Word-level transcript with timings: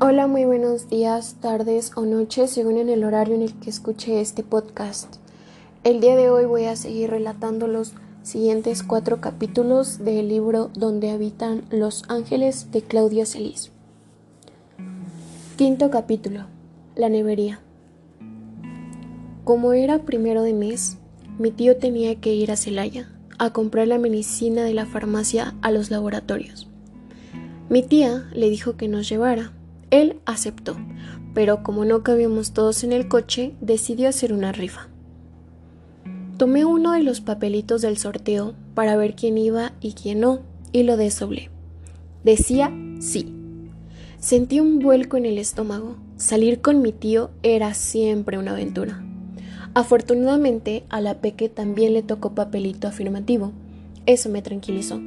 Hola, 0.00 0.26
muy 0.26 0.44
buenos 0.44 0.90
días, 0.90 1.36
tardes 1.40 1.92
o 1.94 2.04
noches, 2.04 2.50
según 2.50 2.78
en 2.78 2.88
el 2.88 3.04
horario 3.04 3.36
en 3.36 3.42
el 3.42 3.54
que 3.54 3.70
escuche 3.70 4.20
este 4.20 4.42
podcast. 4.42 5.18
El 5.84 6.00
día 6.00 6.16
de 6.16 6.30
hoy 6.30 6.46
voy 6.46 6.64
a 6.64 6.74
seguir 6.74 7.10
relatando 7.10 7.68
los 7.68 7.92
siguientes 8.24 8.82
cuatro 8.82 9.20
capítulos 9.20 10.04
del 10.04 10.28
libro 10.28 10.68
Donde 10.74 11.10
habitan 11.10 11.62
los 11.70 12.02
ángeles 12.08 12.72
de 12.72 12.82
Claudia 12.82 13.24
Celis. 13.24 13.70
Quinto 15.56 15.92
capítulo. 15.92 16.46
La 16.96 17.08
nevería. 17.08 17.60
Como 19.44 19.74
era 19.74 20.00
primero 20.00 20.42
de 20.42 20.54
mes, 20.54 20.98
mi 21.38 21.52
tío 21.52 21.76
tenía 21.76 22.16
que 22.16 22.34
ir 22.34 22.50
a 22.50 22.56
Celaya 22.56 23.08
a 23.38 23.52
comprar 23.52 23.86
la 23.86 23.98
medicina 23.98 24.64
de 24.64 24.74
la 24.74 24.86
farmacia 24.86 25.54
a 25.62 25.70
los 25.70 25.92
laboratorios. 25.92 26.66
Mi 27.68 27.84
tía 27.84 28.28
le 28.32 28.50
dijo 28.50 28.76
que 28.76 28.88
nos 28.88 29.08
llevara 29.08 29.52
él 30.00 30.20
aceptó, 30.24 30.76
pero 31.34 31.62
como 31.62 31.84
no 31.84 32.02
cabíamos 32.02 32.52
todos 32.52 32.84
en 32.84 32.92
el 32.92 33.08
coche, 33.08 33.54
decidió 33.60 34.08
hacer 34.08 34.32
una 34.32 34.52
rifa. 34.52 34.88
Tomé 36.36 36.64
uno 36.64 36.92
de 36.92 37.02
los 37.02 37.20
papelitos 37.20 37.80
del 37.82 37.96
sorteo 37.96 38.54
para 38.74 38.96
ver 38.96 39.14
quién 39.14 39.38
iba 39.38 39.72
y 39.80 39.92
quién 39.92 40.20
no, 40.20 40.40
y 40.72 40.82
lo 40.82 40.96
desoblé. 40.96 41.50
Decía 42.24 42.72
sí. 42.98 43.32
Sentí 44.18 44.58
un 44.58 44.80
vuelco 44.80 45.16
en 45.16 45.26
el 45.26 45.38
estómago. 45.38 45.96
Salir 46.16 46.60
con 46.60 46.82
mi 46.82 46.92
tío 46.92 47.30
era 47.42 47.74
siempre 47.74 48.38
una 48.38 48.52
aventura. 48.52 49.04
Afortunadamente, 49.74 50.84
a 50.88 51.00
la 51.00 51.20
Peque 51.20 51.48
también 51.48 51.94
le 51.94 52.02
tocó 52.02 52.34
papelito 52.34 52.88
afirmativo. 52.88 53.52
Eso 54.06 54.28
me 54.28 54.42
tranquilizó. 54.42 55.00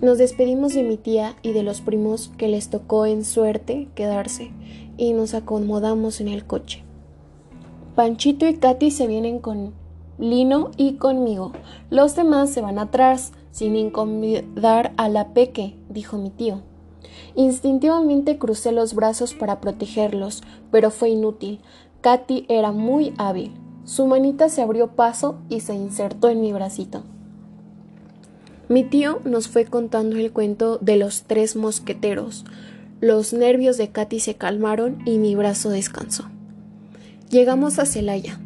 Nos 0.00 0.18
despedimos 0.18 0.74
de 0.74 0.84
mi 0.84 0.96
tía 0.96 1.34
y 1.42 1.52
de 1.52 1.64
los 1.64 1.80
primos 1.80 2.30
que 2.36 2.46
les 2.46 2.70
tocó 2.70 3.04
en 3.04 3.24
suerte 3.24 3.88
quedarse 3.96 4.52
y 4.96 5.12
nos 5.12 5.34
acomodamos 5.34 6.20
en 6.20 6.28
el 6.28 6.46
coche. 6.46 6.84
Panchito 7.96 8.46
y 8.46 8.54
Katy 8.54 8.92
se 8.92 9.08
vienen 9.08 9.40
con 9.40 9.74
Lino 10.16 10.70
y 10.76 10.94
conmigo. 10.94 11.50
Los 11.90 12.14
demás 12.14 12.50
se 12.50 12.60
van 12.60 12.78
atrás, 12.78 13.32
sin 13.50 13.74
incomodar 13.74 14.92
a 14.96 15.08
la 15.08 15.34
peque, 15.34 15.74
dijo 15.88 16.16
mi 16.16 16.30
tío. 16.30 16.62
Instintivamente 17.34 18.38
crucé 18.38 18.70
los 18.70 18.94
brazos 18.94 19.34
para 19.34 19.60
protegerlos, 19.60 20.44
pero 20.70 20.92
fue 20.92 21.10
inútil. 21.10 21.60
Katy 22.02 22.46
era 22.48 22.70
muy 22.70 23.14
hábil. 23.18 23.52
Su 23.82 24.06
manita 24.06 24.48
se 24.48 24.62
abrió 24.62 24.94
paso 24.94 25.38
y 25.48 25.58
se 25.58 25.74
insertó 25.74 26.28
en 26.28 26.40
mi 26.40 26.52
bracito. 26.52 27.02
Mi 28.68 28.84
tío 28.84 29.20
nos 29.24 29.48
fue 29.48 29.64
contando 29.64 30.16
el 30.16 30.30
cuento 30.30 30.76
de 30.78 30.96
los 30.96 31.22
tres 31.22 31.56
mosqueteros. 31.56 32.44
Los 33.00 33.32
nervios 33.32 33.78
de 33.78 33.88
Katy 33.88 34.20
se 34.20 34.34
calmaron 34.34 34.98
y 35.06 35.16
mi 35.16 35.34
brazo 35.34 35.70
descansó. 35.70 36.28
Llegamos 37.30 37.78
a 37.78 37.86
Celaya. 37.86 38.38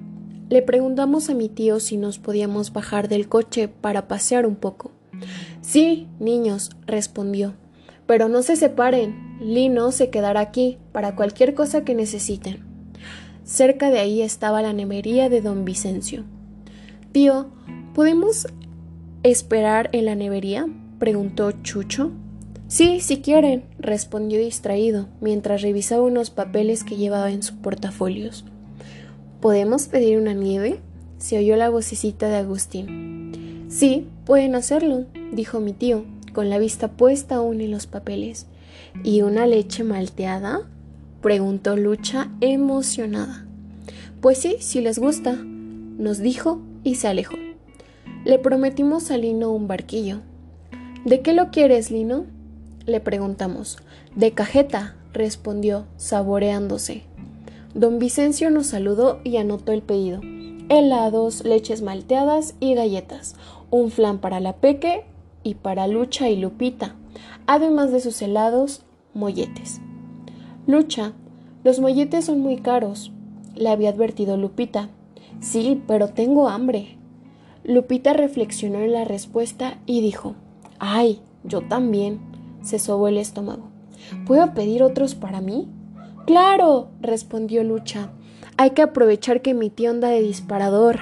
Le 0.49 0.63
preguntamos 0.63 1.29
a 1.29 1.35
mi 1.35 1.49
tío 1.49 1.81
si 1.81 1.97
nos 1.97 2.19
podíamos 2.19 2.73
bajar 2.73 3.09
del 3.09 3.29
coche 3.29 3.67
para 3.67 4.07
pasear 4.07 4.47
un 4.47 4.55
poco. 4.55 4.93
Sí, 5.61 6.07
niños, 6.21 6.71
respondió. 6.87 7.55
Pero 8.07 8.29
no 8.29 8.43
se 8.43 8.55
separen. 8.55 9.39
Lino 9.41 9.91
se 9.91 10.11
quedará 10.11 10.39
aquí 10.39 10.79
para 10.93 11.17
cualquier 11.17 11.55
cosa 11.55 11.85
que 11.85 11.97
necesiten. 11.97 12.61
Cerca 13.43 13.91
de 13.91 13.99
ahí 13.99 14.23
estaba 14.23 14.63
la 14.63 14.73
nemería 14.73 15.29
de 15.29 15.41
don 15.41 15.65
Vicencio. 15.65 16.25
Tío, 17.11 17.51
¿podemos 17.93 18.47
¿Esperar 19.25 19.89
en 19.93 20.07
la 20.07 20.17
nevería? 20.17 20.67
preguntó 20.99 21.53
Chucho. 21.63 22.11
Sí, 22.67 22.99
si 23.01 23.19
quieren, 23.19 23.63
respondió 23.79 24.41
distraído, 24.41 25.07
mientras 25.21 25.63
revisaba 25.63 26.03
unos 26.03 26.31
papeles 26.31 26.83
que 26.83 26.97
llevaba 26.97 27.31
en 27.31 27.45
su 27.45 27.55
portafolios. 27.57 28.45
¿Podemos 29.41 29.87
pedir 29.87 30.19
una 30.19 30.33
nieve? 30.35 30.81
se 31.19 31.39
oyó 31.39 31.55
la 31.55 31.71
vocecita 31.71 32.29
de 32.29 32.39
Agustín. 32.39 33.67
Sí, 33.69 34.09
pueden 34.25 34.57
hacerlo, 34.57 35.05
dijo 35.33 35.61
mi 35.61 35.73
tío, 35.73 36.05
con 36.33 36.51
la 36.51 36.59
vista 36.59 36.89
puesta 36.89 37.37
aún 37.37 37.61
en 37.61 37.71
los 37.71 37.87
papeles. 37.87 38.47
¿Y 39.05 39.23
una 39.23 39.47
leche 39.47 39.85
malteada? 39.85 40.69
preguntó 41.21 41.77
Lucha 41.77 42.29
emocionada. 42.41 43.47
Pues 44.21 44.39
sí, 44.39 44.57
si 44.59 44.81
les 44.81 44.99
gusta, 44.99 45.35
nos 45.35 46.19
dijo 46.19 46.61
y 46.83 46.97
se 46.97 47.07
alejó. 47.07 47.37
Le 48.25 48.39
prometimos 48.39 49.11
a 49.11 49.17
Lino 49.17 49.51
un 49.51 49.67
barquillo. 49.67 50.21
¿De 51.05 51.23
qué 51.23 51.33
lo 51.33 51.51
quieres, 51.51 51.91
Lino? 51.91 52.27
Le 52.87 53.01
preguntamos. 53.01 53.79
De 54.15 54.31
cajeta, 54.31 54.95
respondió, 55.13 55.87
saboreándose. 55.97 57.03
Don 57.75 57.99
Vicencio 57.99 58.51
nos 58.51 58.69
saludó 58.69 59.21
y 59.25 59.39
anotó 59.39 59.73
el 59.73 59.83
pedido. 59.83 60.21
Helados, 60.69 61.45
leches 61.45 61.83
malteadas 61.83 62.55
y 62.61 62.75
galletas. 62.75 63.35
Un 63.71 63.91
flan 63.91 64.19
para 64.21 64.39
la 64.39 64.55
Peque 64.55 65.05
y 65.43 65.55
para 65.55 65.89
Lucha 65.89 66.29
y 66.29 66.37
Lupita. 66.37 66.95
Además 67.47 67.91
de 67.91 67.99
sus 67.99 68.23
helados, 68.23 68.83
molletes. 69.15 69.81
Lucha, 70.69 71.13
los 71.65 71.81
molletes 71.81 72.27
son 72.27 72.39
muy 72.39 72.59
caros, 72.59 73.11
le 73.57 73.69
había 73.69 73.91
advertido 73.91 74.37
Lupita. 74.37 74.91
Sí, 75.41 75.83
pero 75.89 76.09
tengo 76.09 76.49
hambre, 76.49 76.99
Lupita 77.65 78.13
reflexionó 78.13 78.81
en 78.81 78.93
la 78.93 79.05
respuesta 79.05 79.79
y 79.87 80.01
dijo, 80.01 80.35
Ay, 80.79 81.21
yo 81.45 81.61
también. 81.61 82.21
Se 82.63 82.79
sobó 82.79 83.09
el 83.09 83.19
estómago. 83.19 83.71
¿Puedo 84.27 84.55
pedir 84.55 84.83
otros 84.83 85.15
para 85.15 85.41
mí? 85.41 85.69
Claro, 86.27 86.89
respondió 87.01 87.65
Lucha. 87.65 88.11
Hay 88.57 88.71
que 88.71 88.83
aprovechar 88.83 89.43
que 89.43 89.55
mi 89.55 89.71
tía 89.71 89.91
anda 89.91 90.09
de 90.09 90.23
disparador. 90.23 90.99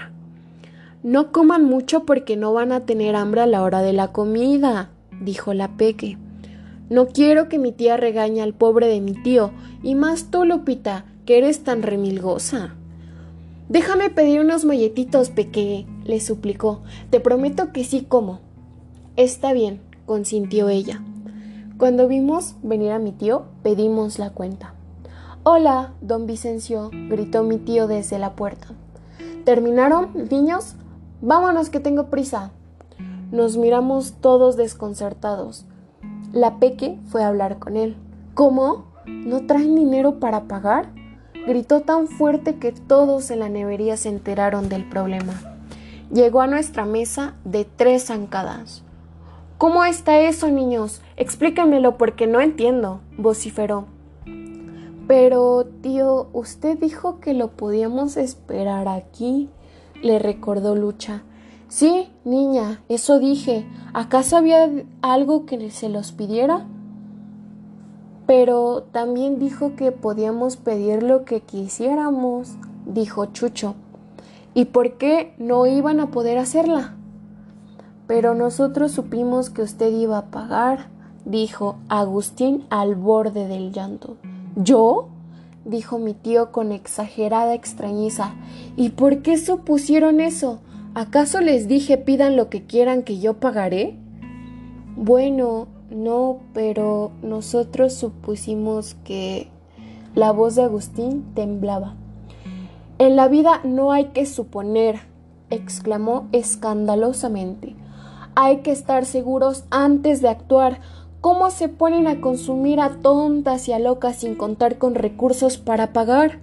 No 1.03 1.33
coman 1.33 1.65
mucho 1.65 2.05
porque 2.05 2.37
no 2.37 2.53
van 2.53 2.73
a 2.73 2.87
tener 2.87 3.17
hambre 3.17 3.43
a 3.43 3.47
la 3.47 3.63
hora 3.63 3.83
de 3.83 3.93
la 3.93 4.09
comida, 4.09 4.91
dijo 5.21 5.55
la 5.55 5.77
Peque. 5.77 6.19
No 6.91 7.07
quiero 7.07 7.49
que 7.49 7.59
mi 7.59 7.73
tía 7.73 7.97
regañe 7.97 8.43
al 8.43 8.55
pobre 8.55 8.87
de 8.87 9.01
mi 9.01 9.13
tío, 9.13 9.53
y 9.83 9.95
más 9.95 10.31
tú, 10.31 10.45
Lupita, 10.45 11.05
que 11.25 11.39
eres 11.39 11.65
tan 11.65 11.83
remilgosa. 11.83 12.75
Déjame 13.69 14.11
pedir 14.11 14.41
unos 14.41 14.65
molletitos, 14.65 15.31
Peque, 15.31 15.87
le 16.11 16.21
suplicó. 16.21 16.81
Te 17.09 17.21
prometo 17.21 17.73
que 17.73 17.85
sí 17.85 18.03
como. 18.03 18.41
Está 19.17 19.53
bien, 19.55 19.81
consintió 20.05 20.69
ella. 20.69 21.03
Cuando 21.79 22.09
vimos 22.09 22.57
venir 22.63 22.93
a 22.93 22.99
mi 22.99 23.13
tío, 23.13 23.45
pedimos 23.63 24.19
la 24.19 24.31
cuenta. 24.31 24.75
Hola, 25.43 25.95
don 26.03 26.27
Vicencio, 26.27 26.91
gritó 27.09 27.43
mi 27.43 27.57
tío 27.57 27.87
desde 27.87 28.19
la 28.19 28.35
puerta. 28.35 28.69
¿Terminaron, 29.45 30.11
niños? 30.31 30.75
Vámonos 31.23 31.71
que 31.71 31.81
tengo 31.81 32.11
prisa. 32.11 32.51
Nos 33.33 33.57
miramos 33.57 34.15
todos 34.21 34.57
desconcertados. 34.57 35.65
La 36.33 36.59
Peque 36.59 36.99
fue 37.09 37.23
a 37.23 37.29
hablar 37.29 37.59
con 37.59 37.77
él. 37.77 37.97
¿Cómo? 38.35 38.85
¿No 39.07 39.47
traen 39.47 39.75
dinero 39.75 40.21
para 40.21 40.43
pagar? 40.43 40.91
Gritó 41.47 41.81
tan 41.81 42.07
fuerte 42.07 42.57
que 42.57 42.73
todos 42.73 43.31
en 43.31 43.39
la 43.39 43.49
nevería 43.49 43.97
se 43.97 44.11
enteraron 44.11 44.69
del 44.69 44.87
problema. 44.87 45.50
Llegó 46.13 46.41
a 46.41 46.49
nuestra 46.49 46.85
mesa 46.85 47.35
de 47.45 47.65
tres 47.65 48.07
zancadas. 48.07 48.83
¿Cómo 49.59 49.85
está 49.85 50.19
eso, 50.19 50.51
niños? 50.51 51.03
Explíquenmelo 51.17 51.99
porque 51.99 52.27
no 52.27 52.41
entiendo, 52.41 53.01
vociferó. 53.17 53.87
Pero, 55.07 55.67
tío, 55.83 56.29
usted 56.33 56.79
dijo 56.79 57.21
que 57.21 57.35
lo 57.35 57.53
podíamos 57.53 58.17
esperar 58.17 58.89
aquí, 58.89 59.49
le 60.03 60.19
recordó 60.19 60.75
Lucha. 60.75 61.23
Sí, 61.69 62.09
niña, 62.25 62.83
eso 62.89 63.21
dije. 63.21 63.65
¿Acaso 63.93 64.37
había 64.37 64.69
algo 65.03 65.47
que 65.47 65.71
se 65.71 65.89
los 65.89 66.11
pidiera? 66.11 66.67
Pero 68.27 68.83
también 68.91 69.39
dijo 69.39 69.77
que 69.77 69.93
podíamos 69.93 70.57
pedir 70.57 71.05
lo 71.05 71.25
que 71.25 71.41
quisiéramos, 71.41 72.55
dijo 72.87 73.27
Chucho. 73.27 73.77
¿Y 74.55 74.67
por 74.67 74.99
qué 74.99 75.35
no 75.39 75.67
iban 75.67 76.01
a 76.01 76.11
poder 76.11 76.39
hacerla? 76.39 76.97
Pero 78.07 78.35
nosotros 78.35 78.91
supimos 78.93 79.51
que 79.51 79.63
usted 79.63 79.93
iba 79.93 80.19
a 80.19 80.31
pagar, 80.31 80.89
dijo 81.25 81.79
Agustín 81.89 82.67
al 82.71 82.97
borde 82.97 83.47
del 83.47 83.73
llanto. 83.73 84.17
¿Yo? 84.57 85.09
dijo 85.65 85.99
mi 85.99 86.15
tío 86.15 86.53
con 86.53 86.73
exagerada 86.73 87.55
extrañeza. 87.55 88.35
¿Y 88.77 88.91
por 88.91 89.23
qué 89.23 89.37
supusieron 89.37 90.21
eso? 90.21 90.61
¿Acaso 90.95 91.41
les 91.41 91.69
dije 91.69 91.99
pidan 91.99 92.37
lo 92.37 92.49
que 92.49 92.65
quieran 92.65 93.03
que 93.03 93.21
yo 93.21 93.35
pagaré? 93.35 93.97
Bueno, 94.97 95.69
no, 95.91 96.41
pero 96.53 97.13
nosotros 97.23 97.95
supusimos 97.95 98.95
que 99.05 99.49
la 100.15 100.33
voz 100.33 100.57
de 100.57 100.63
Agustín 100.65 101.25
temblaba. 101.35 101.95
En 103.01 103.17
la 103.17 103.29
vida 103.29 103.63
no 103.65 103.93
hay 103.93 104.09
que 104.09 104.27
suponer, 104.27 105.01
exclamó 105.49 106.29
escandalosamente. 106.33 107.75
Hay 108.35 108.59
que 108.59 108.73
estar 108.73 109.07
seguros 109.07 109.65
antes 109.71 110.21
de 110.21 110.29
actuar. 110.29 110.81
¿Cómo 111.23 111.51
se 111.51 111.71
ponen 111.71 112.07
a 112.07 112.21
consumir 112.21 112.79
a 112.79 112.91
tontas 113.01 113.67
y 113.69 113.73
a 113.73 113.79
locas 113.79 114.17
sin 114.17 114.35
contar 114.35 114.77
con 114.77 114.95
recursos 114.95 115.57
para 115.57 115.95
pagar? 115.95 116.41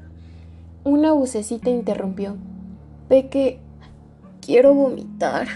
Una 0.83 1.11
vocecita 1.11 1.69
interrumpió. 1.69 2.37
Peque, 3.07 3.59
quiero 4.41 4.73
vomitar. 4.73 5.47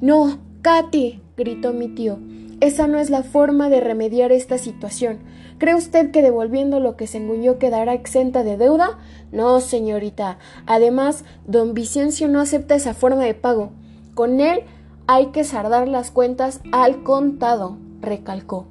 No, 0.00 0.38
Katy, 0.62 1.20
gritó 1.36 1.74
mi 1.74 1.88
tío. 1.88 2.16
Esa 2.60 2.86
no 2.86 2.98
es 2.98 3.10
la 3.10 3.22
forma 3.22 3.68
de 3.68 3.82
remediar 3.82 4.32
esta 4.32 4.56
situación. 4.56 5.18
¿Cree 5.62 5.76
usted 5.76 6.10
que 6.10 6.22
devolviendo 6.22 6.80
lo 6.80 6.96
que 6.96 7.06
se 7.06 7.18
engulló 7.18 7.60
quedará 7.60 7.94
exenta 7.94 8.42
de 8.42 8.56
deuda? 8.56 8.98
No, 9.30 9.60
señorita. 9.60 10.38
Además, 10.66 11.24
don 11.46 11.72
Vicencio 11.72 12.26
no 12.26 12.40
acepta 12.40 12.74
esa 12.74 12.94
forma 12.94 13.22
de 13.22 13.34
pago. 13.34 13.70
Con 14.14 14.40
él 14.40 14.64
hay 15.06 15.26
que 15.26 15.44
sardar 15.44 15.86
las 15.86 16.10
cuentas 16.10 16.60
al 16.72 17.04
contado, 17.04 17.76
recalcó. 18.00 18.66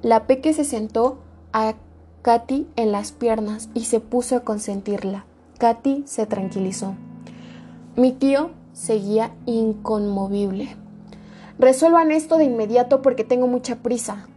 La 0.00 0.28
peque 0.28 0.52
se 0.52 0.62
sentó 0.62 1.18
a 1.52 1.74
Katy 2.22 2.68
en 2.76 2.92
las 2.92 3.10
piernas 3.10 3.68
y 3.74 3.86
se 3.86 3.98
puso 3.98 4.36
a 4.36 4.44
consentirla. 4.44 5.24
Katy 5.58 6.04
se 6.06 6.26
tranquilizó. 6.26 6.94
Mi 7.96 8.12
tío 8.12 8.52
seguía 8.74 9.32
inconmovible. 9.44 10.76
Resuelvan 11.58 12.12
esto 12.12 12.38
de 12.38 12.44
inmediato 12.44 13.02
porque 13.02 13.24
tengo 13.24 13.48
mucha 13.48 13.82
prisa. 13.82 14.28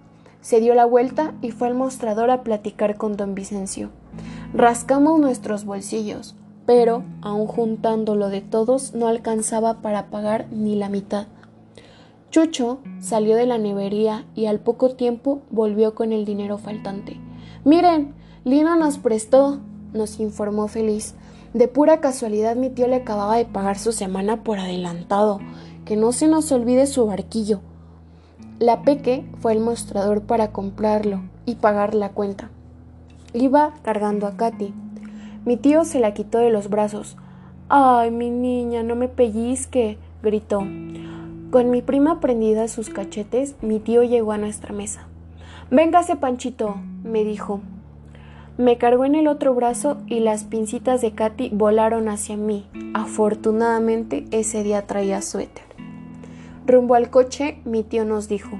Se 0.46 0.60
dio 0.60 0.76
la 0.76 0.86
vuelta 0.86 1.34
y 1.42 1.50
fue 1.50 1.70
al 1.70 1.74
mostrador 1.74 2.30
a 2.30 2.44
platicar 2.44 2.98
con 2.98 3.18
don 3.18 3.34
Vicencio. 3.34 3.90
Rascamos 4.54 5.20
nuestros 5.20 5.66
bolsillos, 5.66 6.36
pero, 6.68 7.02
aun 7.24 7.48
juntando 7.48 8.14
lo 8.14 8.30
de 8.30 8.42
todos, 8.42 8.94
no 8.94 9.08
alcanzaba 9.08 9.82
para 9.82 10.12
pagar 10.12 10.46
ni 10.52 10.76
la 10.76 10.88
mitad. 10.88 11.26
Chucho 12.30 12.78
salió 13.00 13.36
de 13.36 13.48
la 13.48 13.58
nevería 13.58 14.28
y 14.36 14.46
al 14.46 14.60
poco 14.60 14.92
tiempo 14.92 15.42
volvió 15.50 15.96
con 15.96 16.14
el 16.14 16.26
dinero 16.26 16.60
faltante. 16.60 17.20
Miren, 17.64 18.14
Lina 18.44 18.76
nos 18.76 19.00
prestó, 19.00 19.62
nos 19.94 20.20
informó 20.20 20.68
feliz. 20.68 21.16
De 21.56 21.68
pura 21.68 22.02
casualidad 22.02 22.56
mi 22.56 22.70
tío 22.70 22.86
le 22.86 22.98
acababa 22.98 23.38
de 23.38 23.46
pagar 23.46 23.80
su 23.80 23.92
semana 23.92 24.44
por 24.44 24.60
adelantado 24.60 25.40
que 25.86 25.96
no 25.96 26.12
se 26.12 26.28
nos 26.28 26.52
olvide 26.52 26.86
su 26.86 27.04
barquillo. 27.08 27.62
La 28.60 28.84
Peque 28.84 29.26
fue 29.42 29.52
al 29.52 29.60
mostrador 29.60 30.22
para 30.22 30.54
comprarlo 30.54 31.20
y 31.46 31.56
pagar 31.56 31.94
la 31.94 32.12
cuenta. 32.12 32.50
Iba 33.34 33.74
cargando 33.82 34.28
a 34.28 34.38
Katy. 34.38 34.74
Mi 35.44 35.58
tío 35.58 35.84
se 35.84 36.00
la 36.00 36.14
quitó 36.14 36.38
de 36.38 36.52
los 36.52 36.70
brazos. 36.70 37.18
Ay, 37.68 38.12
mi 38.12 38.30
niña, 38.30 38.82
no 38.82 38.96
me 38.96 39.10
pellizque, 39.10 39.98
gritó. 40.24 40.60
Con 41.52 41.70
mi 41.70 41.82
prima 41.82 42.22
prendida 42.22 42.70
sus 42.70 42.90
cachetes, 42.90 43.56
mi 43.62 43.80
tío 43.80 44.04
llegó 44.04 44.32
a 44.32 44.38
nuestra 44.38 44.74
mesa. 44.74 45.06
Véngase, 45.70 46.16
Panchito, 46.16 46.78
me 47.04 47.26
dijo. 47.26 47.60
Me 48.58 48.78
cargó 48.78 49.04
en 49.04 49.16
el 49.16 49.28
otro 49.28 49.54
brazo 49.54 49.98
y 50.08 50.22
las 50.22 50.46
pincitas 50.46 51.02
de 51.02 51.12
Katy 51.12 51.50
volaron 51.50 52.08
hacia 52.08 52.38
mí. 52.38 52.70
Afortunadamente 52.94 54.24
ese 54.32 54.64
día 54.64 54.88
traía 54.88 55.22
suéter. 55.22 55.65
Rumbo 56.68 56.96
al 56.96 57.12
coche, 57.12 57.60
mi 57.64 57.84
tío 57.84 58.06
nos 58.06 58.28
dijo 58.28 58.58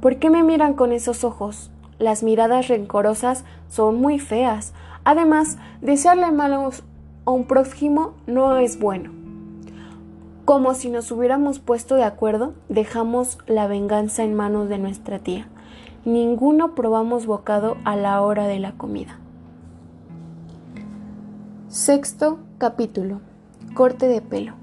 ¿Por 0.00 0.16
qué 0.16 0.28
me 0.28 0.42
miran 0.42 0.74
con 0.74 0.90
esos 0.90 1.22
ojos? 1.22 1.70
Las 2.00 2.24
miradas 2.24 2.66
rencorosas 2.66 3.44
son 3.68 4.00
muy 4.00 4.18
feas. 4.18 4.72
Además, 5.04 5.56
desearle 5.80 6.32
mal 6.32 6.52
a 6.52 7.30
un 7.30 7.44
prójimo 7.44 8.14
no 8.26 8.56
es 8.56 8.80
bueno. 8.80 9.12
Como 10.44 10.74
si 10.74 10.90
nos 10.90 11.12
hubiéramos 11.12 11.60
puesto 11.60 11.94
de 11.94 12.02
acuerdo, 12.02 12.54
dejamos 12.68 13.38
la 13.46 13.68
venganza 13.68 14.24
en 14.24 14.34
manos 14.34 14.68
de 14.68 14.78
nuestra 14.78 15.20
tía. 15.20 15.46
Ninguno 16.04 16.74
probamos 16.74 17.26
bocado 17.26 17.76
a 17.84 17.94
la 17.94 18.20
hora 18.20 18.48
de 18.48 18.58
la 18.58 18.72
comida. 18.72 19.20
Sexto 21.68 22.40
capítulo. 22.58 23.20
Corte 23.74 24.08
de 24.08 24.20
pelo. 24.20 24.61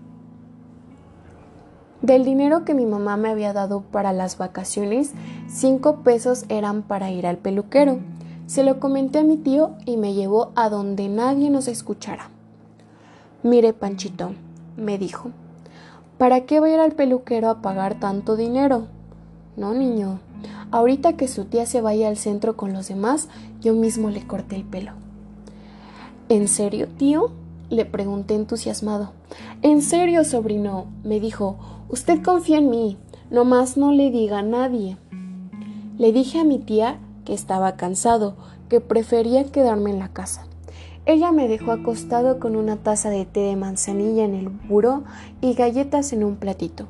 Del 2.01 2.23
dinero 2.23 2.63
que 2.63 2.73
mi 2.73 2.85
mamá 2.85 3.17
me 3.17 3.29
había 3.29 3.51
dado 3.51 3.81
para 3.81 4.13
las 4.13 4.37
vacaciones, 4.37 5.11
cinco 5.49 5.97
pesos 5.97 6.45
eran 6.47 6.81
para 6.81 7.11
ir 7.11 7.27
al 7.27 7.37
peluquero. 7.37 7.99
Se 8.47 8.63
lo 8.63 8.79
comenté 8.79 9.19
a 9.19 9.23
mi 9.23 9.35
tío 9.35 9.71
y 9.85 9.97
me 9.97 10.13
llevó 10.13 10.51
a 10.55 10.69
donde 10.69 11.09
nadie 11.09 11.49
nos 11.49 11.67
escuchara. 11.67 12.29
Mire, 13.43 13.73
Panchito, 13.73 14.31
me 14.77 14.97
dijo, 14.97 15.31
¿para 16.17 16.45
qué 16.45 16.61
va 16.61 16.67
a 16.67 16.69
ir 16.69 16.79
al 16.79 16.93
peluquero 16.93 17.49
a 17.49 17.61
pagar 17.61 17.99
tanto 17.99 18.37
dinero? 18.37 18.87
No, 19.57 19.73
niño, 19.73 20.19
ahorita 20.71 21.13
que 21.13 21.27
su 21.27 21.45
tía 21.45 21.65
se 21.65 21.81
vaya 21.81 22.07
al 22.07 22.15
centro 22.15 22.55
con 22.55 22.71
los 22.71 22.87
demás, 22.87 23.27
yo 23.59 23.73
mismo 23.73 24.09
le 24.09 24.25
corté 24.25 24.55
el 24.55 24.63
pelo. 24.63 24.93
¿En 26.29 26.47
serio, 26.47 26.87
tío? 26.87 27.31
Le 27.69 27.85
pregunté 27.85 28.33
entusiasmado. 28.33 29.11
En 29.61 29.81
serio, 29.81 30.23
sobrino, 30.23 30.87
me 31.03 31.19
dijo, 31.19 31.57
usted 31.89 32.23
confía 32.23 32.57
en 32.57 32.69
mí, 32.69 32.97
nomás 33.29 33.77
no 33.77 33.91
le 33.91 34.09
diga 34.09 34.39
a 34.39 34.43
nadie. 34.43 34.97
Le 35.97 36.11
dije 36.11 36.39
a 36.39 36.43
mi 36.43 36.57
tía 36.57 36.99
que 37.25 37.33
estaba 37.33 37.75
cansado, 37.75 38.35
que 38.69 38.81
prefería 38.81 39.43
quedarme 39.45 39.91
en 39.91 39.99
la 39.99 40.09
casa. 40.09 40.47
Ella 41.05 41.31
me 41.31 41.47
dejó 41.47 41.71
acostado 41.71 42.39
con 42.39 42.55
una 42.55 42.77
taza 42.77 43.09
de 43.09 43.25
té 43.25 43.41
de 43.41 43.55
manzanilla 43.55 44.25
en 44.25 44.35
el 44.35 44.49
buró 44.49 45.03
y 45.41 45.53
galletas 45.53 46.13
en 46.13 46.23
un 46.23 46.37
platito. 46.37 46.87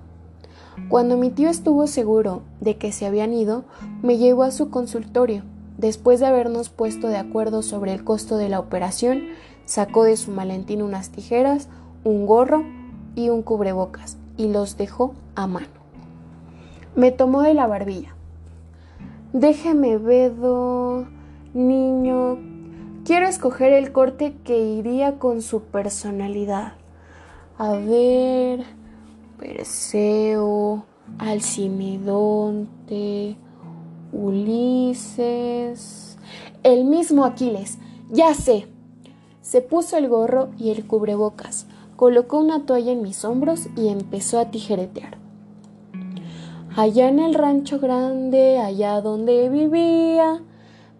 Cuando 0.87 1.17
mi 1.17 1.29
tío 1.29 1.49
estuvo 1.49 1.87
seguro 1.87 2.41
de 2.61 2.77
que 2.77 2.91
se 2.91 3.05
habían 3.05 3.33
ido, 3.33 3.65
me 4.01 4.17
llevó 4.17 4.43
a 4.43 4.51
su 4.51 4.69
consultorio. 4.69 5.43
Después 5.77 6.19
de 6.19 6.25
habernos 6.25 6.69
puesto 6.69 7.07
de 7.07 7.17
acuerdo 7.17 7.61
sobre 7.61 7.93
el 7.93 8.03
costo 8.03 8.37
de 8.37 8.49
la 8.49 8.59
operación, 8.59 9.23
Sacó 9.69 10.03
de 10.03 10.17
su 10.17 10.31
maletín 10.31 10.81
unas 10.81 11.11
tijeras, 11.11 11.69
un 12.03 12.25
gorro 12.25 12.65
y 13.13 13.29
un 13.29 13.43
cubrebocas 13.43 14.17
y 14.35 14.47
los 14.47 14.77
dejó 14.77 15.13
a 15.35 15.45
mano. 15.45 15.67
Me 16.95 17.11
tomó 17.11 17.43
de 17.43 17.53
la 17.53 17.67
barbilla. 17.67 18.15
Déjeme, 19.31 19.99
Bedo, 19.99 21.05
niño. 21.53 22.39
Quiero 23.05 23.27
escoger 23.27 23.73
el 23.73 23.91
corte 23.91 24.35
que 24.43 24.59
iría 24.59 25.19
con 25.19 25.43
su 25.43 25.61
personalidad. 25.61 26.73
A 27.59 27.73
ver, 27.73 28.63
Perseo, 29.37 30.83
Alcimedonte, 31.19 33.37
Ulises. 34.11 36.17
El 36.63 36.85
mismo 36.85 37.23
Aquiles. 37.23 37.77
Ya 38.09 38.33
sé. 38.33 38.67
Se 39.49 39.61
puso 39.61 39.97
el 39.97 40.07
gorro 40.07 40.49
y 40.59 40.69
el 40.69 40.85
cubrebocas, 40.85 41.65
colocó 41.95 42.37
una 42.37 42.67
toalla 42.67 42.91
en 42.91 43.01
mis 43.01 43.25
hombros 43.25 43.67
y 43.75 43.87
empezó 43.87 44.37
a 44.37 44.51
tijeretear. 44.51 45.17
Allá 46.75 47.09
en 47.09 47.17
el 47.17 47.33
rancho 47.33 47.79
grande, 47.79 48.59
allá 48.59 49.01
donde 49.01 49.49
vivía, 49.49 50.43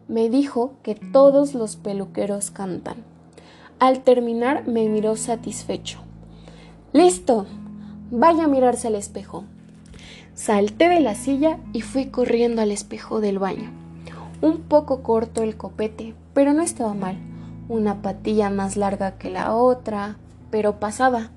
me 0.08 0.32
dijo 0.32 0.74
que 0.82 0.96
todos 0.96 1.54
los 1.54 1.76
peluqueros 1.76 2.50
cantan. 2.50 3.04
Al 3.78 4.00
terminar 4.00 4.68
me 4.68 4.90
miró 4.90 5.16
satisfecho. 5.16 6.00
Listo, 6.92 7.46
vaya 8.10 8.46
a 8.46 8.48
mirarse 8.48 8.88
al 8.88 8.96
espejo. 8.96 9.44
Salté 10.34 10.90
de 10.90 11.02
la 11.02 11.14
silla 11.14 11.60
y 11.72 11.82
fui 11.82 12.08
corriendo 12.08 12.64
al 12.64 12.72
espejo 12.72 13.22
del 13.22 13.38
baño. 13.38 13.70
Un 14.42 14.62
poco 14.62 15.04
corto 15.04 15.44
el 15.44 15.56
copete, 15.56 16.16
pero 16.34 16.54
no 16.54 16.64
estaba 16.64 16.96
mal 16.96 17.29
una 17.70 18.02
patilla 18.02 18.50
más 18.50 18.76
larga 18.76 19.18
que 19.18 19.30
la 19.30 19.54
otra, 19.54 20.18
pero 20.52 20.80
pasaba. 20.80 21.32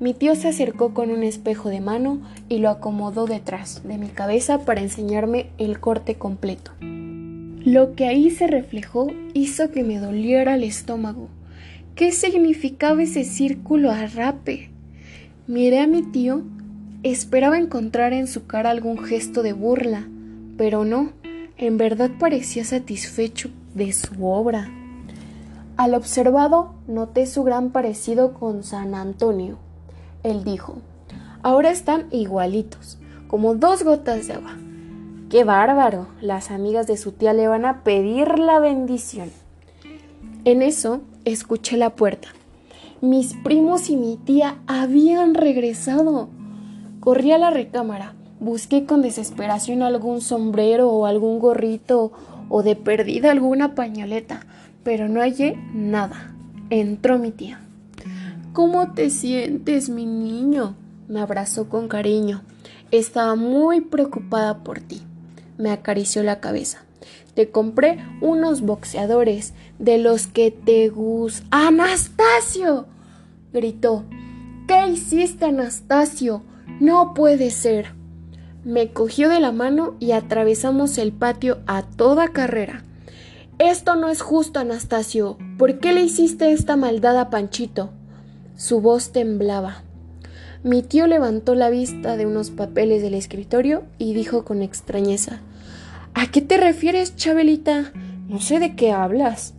Mi 0.00 0.14
tío 0.14 0.34
se 0.34 0.48
acercó 0.48 0.94
con 0.94 1.10
un 1.10 1.22
espejo 1.22 1.68
de 1.68 1.80
mano 1.80 2.20
y 2.48 2.58
lo 2.58 2.70
acomodó 2.70 3.26
detrás 3.26 3.82
de 3.84 3.98
mi 3.98 4.08
cabeza 4.08 4.64
para 4.64 4.80
enseñarme 4.80 5.50
el 5.58 5.80
corte 5.80 6.14
completo. 6.14 6.72
Lo 6.80 7.94
que 7.94 8.06
ahí 8.06 8.30
se 8.30 8.46
reflejó 8.46 9.10
hizo 9.34 9.70
que 9.70 9.84
me 9.84 9.98
doliera 9.98 10.54
el 10.54 10.64
estómago. 10.64 11.28
¿Qué 11.94 12.12
significaba 12.12 13.02
ese 13.02 13.24
círculo 13.24 13.90
a 13.90 14.06
rape? 14.06 14.70
Miré 15.46 15.80
a 15.80 15.86
mi 15.86 16.02
tío, 16.02 16.42
esperaba 17.02 17.58
encontrar 17.58 18.12
en 18.12 18.26
su 18.26 18.46
cara 18.46 18.70
algún 18.70 18.98
gesto 18.98 19.42
de 19.42 19.52
burla, 19.52 20.08
pero 20.56 20.84
no, 20.84 21.12
en 21.56 21.78
verdad 21.78 22.10
parecía 22.18 22.64
satisfecho 22.64 23.50
de 23.74 23.92
su 23.92 24.26
obra. 24.26 24.70
Al 25.76 25.94
observado 25.94 26.74
noté 26.86 27.26
su 27.26 27.42
gran 27.42 27.70
parecido 27.70 28.34
con 28.34 28.62
San 28.62 28.94
Antonio. 28.94 29.56
Él 30.22 30.44
dijo, 30.44 30.76
ahora 31.42 31.70
están 31.70 32.06
igualitos, 32.12 32.98
como 33.26 33.56
dos 33.56 33.82
gotas 33.82 34.28
de 34.28 34.34
agua. 34.34 34.56
¡Qué 35.30 35.42
bárbaro! 35.42 36.06
Las 36.20 36.52
amigas 36.52 36.86
de 36.86 36.96
su 36.96 37.10
tía 37.10 37.32
le 37.32 37.48
van 37.48 37.64
a 37.64 37.82
pedir 37.82 38.38
la 38.38 38.60
bendición. 38.60 39.32
En 40.44 40.62
eso 40.62 41.00
escuché 41.24 41.76
la 41.76 41.96
puerta. 41.96 42.28
Mis 43.00 43.34
primos 43.34 43.90
y 43.90 43.96
mi 43.96 44.16
tía 44.16 44.58
habían 44.68 45.34
regresado. 45.34 46.28
Corrí 47.00 47.32
a 47.32 47.38
la 47.38 47.50
recámara. 47.50 48.14
Busqué 48.38 48.86
con 48.86 49.02
desesperación 49.02 49.82
algún 49.82 50.20
sombrero 50.20 50.88
o 50.90 51.06
algún 51.06 51.40
gorrito 51.40 52.12
o 52.48 52.62
de 52.62 52.76
perdida 52.76 53.32
alguna 53.32 53.74
pañoleta, 53.74 54.46
pero 54.84 55.08
no 55.08 55.20
hallé 55.20 55.56
nada. 55.72 56.32
Entró 56.70 57.18
mi 57.18 57.30
tía. 57.30 57.60
¿Cómo 58.52 58.92
te 58.92 59.10
sientes, 59.10 59.88
mi 59.88 60.06
niño? 60.06 60.76
Me 61.08 61.20
abrazó 61.20 61.68
con 61.68 61.88
cariño. 61.88 62.42
Estaba 62.90 63.34
muy 63.34 63.80
preocupada 63.80 64.62
por 64.62 64.80
ti. 64.80 65.02
Me 65.58 65.70
acarició 65.70 66.22
la 66.22 66.40
cabeza. 66.40 66.84
Te 67.34 67.50
compré 67.50 67.98
unos 68.20 68.60
boxeadores 68.60 69.54
de 69.78 69.98
los 69.98 70.28
que 70.28 70.52
te 70.52 70.88
gustan. 70.88 71.48
¡Anastasio! 71.50 72.86
gritó. 73.52 74.04
¿Qué 74.68 74.88
hiciste, 74.88 75.46
Anastasio? 75.46 76.42
No 76.80 77.12
puede 77.14 77.50
ser. 77.50 77.94
Me 78.64 78.92
cogió 78.92 79.28
de 79.28 79.40
la 79.40 79.52
mano 79.52 79.96
y 79.98 80.12
atravesamos 80.12 80.96
el 80.98 81.12
patio 81.12 81.58
a 81.66 81.82
toda 81.82 82.28
carrera. 82.28 82.84
Esto 83.64 83.96
no 83.96 84.10
es 84.10 84.20
justo, 84.20 84.60
Anastasio. 84.60 85.38
¿Por 85.56 85.78
qué 85.78 85.94
le 85.94 86.02
hiciste 86.02 86.52
esta 86.52 86.76
maldad 86.76 87.18
a 87.18 87.30
Panchito? 87.30 87.88
Su 88.58 88.82
voz 88.82 89.10
temblaba. 89.10 89.84
Mi 90.62 90.82
tío 90.82 91.06
levantó 91.06 91.54
la 91.54 91.70
vista 91.70 92.18
de 92.18 92.26
unos 92.26 92.50
papeles 92.50 93.00
del 93.00 93.14
escritorio 93.14 93.84
y 93.96 94.12
dijo 94.12 94.44
con 94.44 94.60
extrañeza 94.60 95.40
¿A 96.12 96.26
qué 96.30 96.42
te 96.42 96.58
refieres, 96.58 97.16
Chabelita? 97.16 97.94
No 98.28 98.38
sé 98.38 98.58
de 98.58 98.76
qué 98.76 98.92
hablas. 98.92 99.54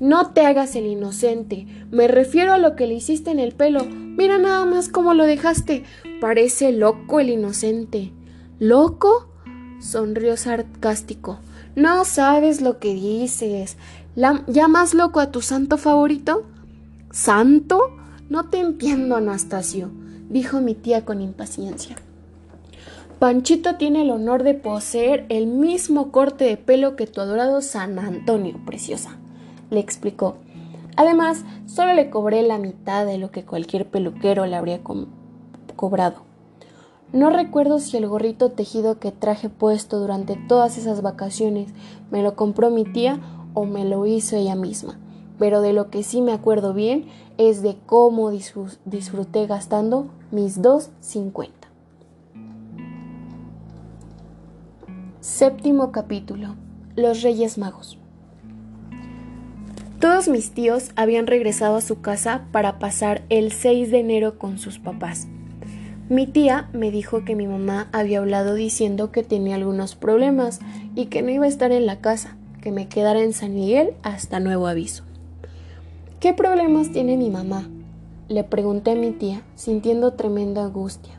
No 0.00 0.32
te 0.32 0.44
hagas 0.44 0.74
el 0.74 0.86
inocente. 0.86 1.68
Me 1.92 2.08
refiero 2.08 2.52
a 2.52 2.58
lo 2.58 2.74
que 2.74 2.88
le 2.88 2.94
hiciste 2.94 3.30
en 3.30 3.38
el 3.38 3.52
pelo. 3.52 3.84
Mira 3.84 4.38
nada 4.38 4.64
más 4.64 4.88
cómo 4.88 5.14
lo 5.14 5.22
dejaste. 5.26 5.84
Parece 6.20 6.72
loco 6.72 7.20
el 7.20 7.30
inocente. 7.30 8.10
¿Loco? 8.58 9.28
sonrió 9.78 10.36
sarcástico. 10.36 11.38
No 11.78 12.04
sabes 12.04 12.60
lo 12.60 12.80
que 12.80 12.92
dices. 12.92 13.76
¿Llamas 14.16 14.94
loco 14.94 15.20
a 15.20 15.30
tu 15.30 15.42
santo 15.42 15.78
favorito? 15.78 16.42
¿Santo? 17.12 17.96
No 18.28 18.50
te 18.50 18.58
entiendo, 18.58 19.14
Anastasio 19.14 19.92
dijo 20.28 20.60
mi 20.60 20.74
tía 20.74 21.04
con 21.04 21.20
impaciencia. 21.20 21.94
Panchito 23.20 23.76
tiene 23.76 24.02
el 24.02 24.10
honor 24.10 24.42
de 24.42 24.54
poseer 24.54 25.24
el 25.28 25.46
mismo 25.46 26.10
corte 26.10 26.46
de 26.46 26.56
pelo 26.56 26.96
que 26.96 27.06
tu 27.06 27.20
adorado 27.20 27.60
San 27.62 27.98
Antonio, 28.00 28.60
preciosa, 28.66 29.16
le 29.70 29.78
explicó. 29.78 30.38
Además, 30.96 31.44
solo 31.66 31.94
le 31.94 32.10
cobré 32.10 32.42
la 32.42 32.58
mitad 32.58 33.06
de 33.06 33.18
lo 33.18 33.30
que 33.30 33.44
cualquier 33.44 33.88
peluquero 33.88 34.46
le 34.46 34.56
habría 34.56 34.80
cobrado. 35.76 36.27
No 37.12 37.30
recuerdo 37.30 37.78
si 37.78 37.96
el 37.96 38.06
gorrito 38.06 38.50
tejido 38.50 38.98
que 38.98 39.12
traje 39.12 39.48
puesto 39.48 39.98
durante 39.98 40.36
todas 40.36 40.76
esas 40.78 41.02
vacaciones 41.02 41.72
me 42.10 42.22
lo 42.22 42.36
compró 42.36 42.70
mi 42.70 42.84
tía 42.84 43.20
o 43.54 43.64
me 43.64 43.84
lo 43.84 44.06
hizo 44.06 44.36
ella 44.36 44.54
misma 44.54 44.98
pero 45.38 45.62
de 45.62 45.72
lo 45.72 45.90
que 45.90 46.02
sí 46.02 46.20
me 46.20 46.32
acuerdo 46.32 46.74
bien 46.74 47.06
es 47.38 47.62
de 47.62 47.76
cómo 47.86 48.30
disfruté 48.30 49.46
gastando 49.46 50.08
mis 50.30 50.60
dos 50.60 50.90
cincuenta. 51.00 51.68
Séptimo 55.20 55.92
capítulo. 55.92 56.56
Los 56.96 57.22
Reyes 57.22 57.58
Magos. 57.58 57.98
Todos 60.00 60.28
mis 60.28 60.52
tíos 60.52 60.90
habían 60.96 61.26
regresado 61.26 61.76
a 61.76 61.80
su 61.80 62.00
casa 62.00 62.46
para 62.50 62.78
pasar 62.78 63.22
el 63.28 63.52
6 63.52 63.90
de 63.90 64.00
enero 64.00 64.38
con 64.38 64.58
sus 64.58 64.78
papás. 64.78 65.28
Mi 66.10 66.26
tía 66.26 66.70
me 66.72 66.90
dijo 66.90 67.22
que 67.26 67.36
mi 67.36 67.46
mamá 67.46 67.88
había 67.92 68.20
hablado 68.20 68.54
diciendo 68.54 69.12
que 69.12 69.22
tenía 69.22 69.56
algunos 69.56 69.94
problemas 69.94 70.60
y 70.94 71.06
que 71.06 71.20
no 71.20 71.30
iba 71.30 71.44
a 71.44 71.48
estar 71.48 71.70
en 71.70 71.84
la 71.84 72.00
casa, 72.00 72.38
que 72.62 72.72
me 72.72 72.88
quedara 72.88 73.20
en 73.20 73.34
San 73.34 73.54
Miguel 73.54 73.92
hasta 74.02 74.40
nuevo 74.40 74.68
aviso. 74.68 75.04
¿Qué 76.18 76.32
problemas 76.32 76.92
tiene 76.92 77.18
mi 77.18 77.28
mamá? 77.28 77.68
Le 78.28 78.42
pregunté 78.42 78.92
a 78.92 78.94
mi 78.94 79.10
tía, 79.10 79.42
sintiendo 79.54 80.14
tremenda 80.14 80.64
angustia. 80.64 81.12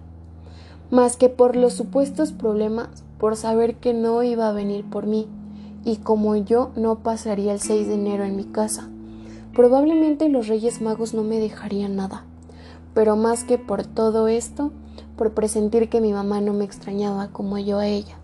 Más 0.90 1.18
que 1.18 1.30
por 1.30 1.56
los 1.56 1.74
supuestos 1.74 2.32
problemas, 2.32 2.90
por 3.20 3.36
saber 3.36 3.76
que 3.76 3.94
no 3.94 4.24
iba 4.24 4.50
a 4.50 4.54
venir 4.54 4.86
por 4.86 5.06
mí, 5.06 5.28
y 5.86 5.98
como 5.98 6.36
yo 6.36 6.72
no 6.76 7.04
pasaría 7.04 7.54
el 7.54 7.60
6 7.60 7.88
de 7.90 7.94
enero 7.94 8.24
en 8.24 8.36
mi 8.36 8.46
casa. 8.46 8.90
Probablemente 9.54 10.30
los 10.30 10.48
Reyes 10.48 10.82
Magos 10.82 11.14
no 11.14 11.24
me 11.24 11.38
dejarían 11.38 11.96
nada, 11.96 12.26
pero 13.00 13.16
más 13.16 13.46
que 13.46 13.58
por 13.58 13.86
todo 13.86 14.28
esto, 14.28 14.74
por 15.16 15.34
presentir 15.34 15.88
que 15.88 16.02
mi 16.02 16.12
mamá 16.12 16.42
no 16.42 16.52
me 16.52 16.66
extrañaba 16.66 17.30
como 17.30 17.58
yo 17.58 17.80
a 17.80 17.88
ella. 17.88 18.18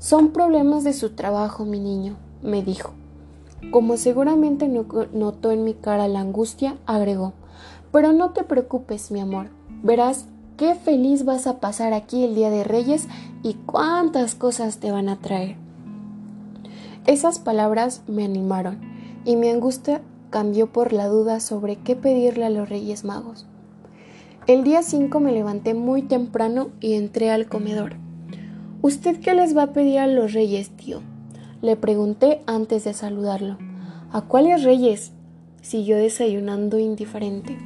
Son 0.00 0.30
problemas 0.30 0.82
de 0.82 0.92
su 0.92 1.10
trabajo, 1.10 1.64
mi 1.64 1.78
niño, 1.78 2.16
me 2.42 2.64
dijo. 2.64 2.90
Como 3.70 3.96
seguramente 3.96 4.66
notó 4.66 5.52
en 5.52 5.62
mi 5.62 5.74
cara 5.74 6.08
la 6.08 6.18
angustia, 6.18 6.76
agregó, 6.86 7.34
pero 7.92 8.12
no 8.12 8.30
te 8.30 8.42
preocupes, 8.42 9.12
mi 9.12 9.20
amor, 9.20 9.46
verás 9.84 10.26
qué 10.56 10.74
feliz 10.74 11.24
vas 11.24 11.46
a 11.46 11.60
pasar 11.60 11.92
aquí 11.92 12.24
el 12.24 12.34
Día 12.34 12.50
de 12.50 12.64
Reyes 12.64 13.06
y 13.44 13.54
cuántas 13.54 14.34
cosas 14.34 14.78
te 14.78 14.90
van 14.90 15.08
a 15.08 15.20
traer. 15.20 15.54
Esas 17.06 17.38
palabras 17.38 18.02
me 18.08 18.24
animaron 18.24 18.80
y 19.24 19.36
mi 19.36 19.48
angustia 19.50 20.02
cambió 20.30 20.66
por 20.72 20.92
la 20.92 21.06
duda 21.06 21.38
sobre 21.38 21.76
qué 21.76 21.94
pedirle 21.94 22.44
a 22.44 22.50
los 22.50 22.68
Reyes 22.68 23.04
Magos. 23.04 23.47
El 24.48 24.64
día 24.64 24.82
5 24.82 25.20
me 25.20 25.32
levanté 25.32 25.74
muy 25.74 26.00
temprano 26.00 26.70
y 26.80 26.94
entré 26.94 27.30
al 27.30 27.48
comedor. 27.48 27.96
¿Usted 28.80 29.20
qué 29.20 29.34
les 29.34 29.54
va 29.54 29.64
a 29.64 29.72
pedir 29.74 29.98
a 29.98 30.06
los 30.06 30.32
Reyes, 30.32 30.70
tío? 30.70 31.02
Le 31.60 31.76
pregunté 31.76 32.40
antes 32.46 32.84
de 32.84 32.94
saludarlo. 32.94 33.58
¿A 34.10 34.22
cuáles 34.22 34.62
reyes? 34.62 35.12
siguió 35.60 35.98
desayunando 35.98 36.78
indiferente. 36.78 37.58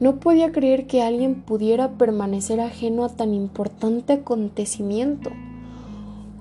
No 0.00 0.20
podía 0.20 0.52
creer 0.52 0.86
que 0.86 1.00
alguien 1.00 1.40
pudiera 1.44 1.92
permanecer 1.92 2.60
ajeno 2.60 3.06
a 3.06 3.08
tan 3.08 3.32
importante 3.32 4.12
acontecimiento. 4.12 5.30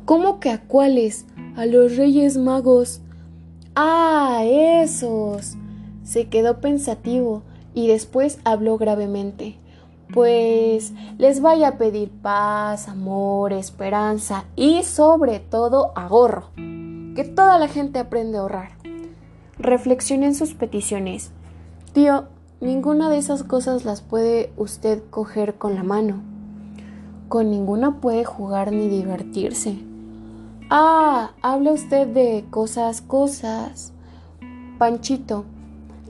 ¿Cómo 0.03 0.41
que 0.41 0.49
a 0.49 0.63
cuáles? 0.63 1.25
A 1.55 1.65
los 1.65 1.95
reyes 1.95 2.35
magos. 2.35 2.99
Ah, 3.73 4.43
esos. 4.43 5.55
Se 6.03 6.27
quedó 6.27 6.59
pensativo 6.59 7.43
y 7.73 7.87
después 7.87 8.39
habló 8.43 8.77
gravemente. 8.77 9.57
Pues 10.13 10.91
les 11.17 11.41
vaya 11.41 11.69
a 11.69 11.77
pedir 11.77 12.09
paz, 12.09 12.89
amor, 12.89 13.53
esperanza 13.53 14.45
y 14.55 14.83
sobre 14.83 15.39
todo 15.39 15.93
ahorro 15.95 16.49
que 17.15 17.23
toda 17.23 17.57
la 17.57 17.67
gente 17.67 17.99
aprende 17.99 18.37
a 18.37 18.41
ahorrar. 18.41 18.71
Reflexione 19.57 20.27
en 20.27 20.35
sus 20.35 20.53
peticiones. 20.53 21.31
Tío, 21.93 22.25
ninguna 22.61 23.09
de 23.09 23.17
esas 23.17 23.43
cosas 23.43 23.85
las 23.85 24.01
puede 24.01 24.51
usted 24.57 25.03
coger 25.09 25.55
con 25.55 25.75
la 25.75 25.83
mano. 25.83 26.21
Con 27.27 27.49
ninguna 27.49 27.99
puede 27.99 28.25
jugar 28.25 28.71
ni 28.71 28.87
divertirse. 28.87 29.77
Ah, 30.69 31.31
habla 31.41 31.73
usted 31.73 32.07
de 32.07 32.45
cosas, 32.49 33.01
cosas. 33.01 33.93
Panchito, 34.77 35.45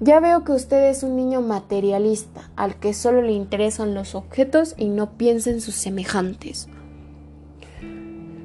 ya 0.01 0.19
veo 0.19 0.43
que 0.43 0.51
usted 0.51 0.89
es 0.89 1.03
un 1.03 1.15
niño 1.15 1.41
materialista, 1.41 2.49
al 2.55 2.75
que 2.75 2.95
solo 2.95 3.21
le 3.21 3.33
interesan 3.33 3.93
los 3.93 4.15
objetos 4.15 4.73
y 4.75 4.89
no 4.89 5.11
piensa 5.11 5.51
en 5.51 5.61
sus 5.61 5.75
semejantes. 5.75 6.67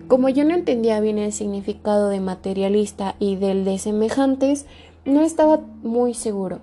Como 0.07 0.29
yo 0.29 0.45
no 0.45 0.55
entendía 0.55 1.01
bien 1.01 1.17
el 1.17 1.33
significado 1.33 2.11
de 2.11 2.21
materialista 2.21 3.17
y 3.19 3.37
del 3.37 3.65
de 3.65 3.79
semejantes, 3.79 4.67
no 5.07 5.23
estaba 5.23 5.63
muy 5.83 6.13
seguro. 6.13 6.61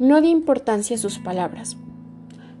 No 0.00 0.20
di 0.20 0.28
importancia 0.28 0.96
a 0.96 0.98
sus 0.98 1.20
palabras. 1.20 1.76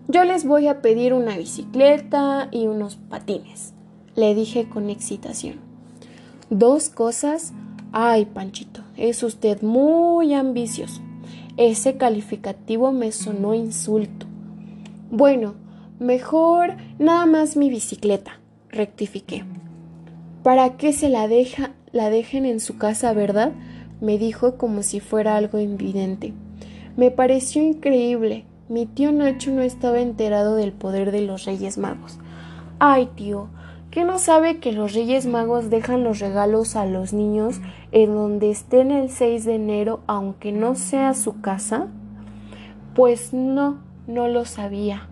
Yo 0.06 0.22
les 0.24 0.44
voy 0.46 0.68
a 0.68 0.80
pedir 0.80 1.12
una 1.14 1.36
bicicleta 1.36 2.46
y 2.52 2.68
unos 2.68 2.94
patines, 2.94 3.74
le 4.14 4.36
dije 4.36 4.68
con 4.68 4.88
excitación. 4.88 5.56
Dos 6.48 6.90
cosas. 6.90 7.52
Ay, 7.90 8.26
Panchito, 8.26 8.82
es 8.96 9.24
usted 9.24 9.62
muy 9.62 10.32
ambicioso. 10.32 11.00
Ese 11.60 11.98
calificativo 11.98 12.90
me 12.90 13.12
sonó 13.12 13.52
insulto. 13.52 14.24
Bueno, 15.10 15.56
mejor 15.98 16.78
nada 16.98 17.26
más 17.26 17.54
mi 17.54 17.68
bicicleta, 17.68 18.40
rectifiqué. 18.70 19.44
¿Para 20.42 20.78
qué 20.78 20.94
se 20.94 21.10
la 21.10 21.28
deja, 21.28 21.72
la 21.92 22.08
dejen 22.08 22.46
en 22.46 22.60
su 22.60 22.78
casa, 22.78 23.12
verdad? 23.12 23.52
me 24.00 24.16
dijo 24.16 24.56
como 24.56 24.82
si 24.82 25.00
fuera 25.00 25.36
algo 25.36 25.58
evidente. 25.58 26.32
Me 26.96 27.10
pareció 27.10 27.62
increíble. 27.62 28.46
Mi 28.70 28.86
tío 28.86 29.12
Nacho 29.12 29.50
no 29.50 29.60
estaba 29.60 30.00
enterado 30.00 30.56
del 30.56 30.72
poder 30.72 31.12
de 31.12 31.20
los 31.20 31.44
Reyes 31.44 31.76
Magos. 31.76 32.18
Ay, 32.78 33.10
tío, 33.16 33.50
¿qué 33.90 34.04
no 34.04 34.18
sabe 34.18 34.58
que 34.58 34.72
los 34.72 34.94
Reyes 34.94 35.26
Magos 35.26 35.70
dejan 35.70 36.04
los 36.04 36.20
regalos 36.20 36.76
a 36.76 36.86
los 36.86 37.12
niños 37.12 37.60
en 37.92 38.14
donde 38.14 38.50
estén 38.50 38.90
el 38.90 39.10
6 39.10 39.44
de 39.44 39.54
enero, 39.56 40.00
aunque 40.06 40.52
no 40.52 40.74
sea 40.74 41.14
su 41.14 41.40
casa? 41.40 41.88
Pues 42.94 43.32
no, 43.32 43.78
no 44.06 44.28
lo 44.28 44.44
sabía. 44.44 45.08